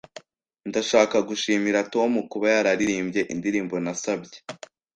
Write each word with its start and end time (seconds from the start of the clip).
Ndashaka 0.69 1.15
gushimira 1.29 1.79
Tom 1.93 2.11
kuba 2.31 2.45
yararirimbye 2.55 3.21
indirimbo 3.33 3.75
nasabye. 3.83 4.37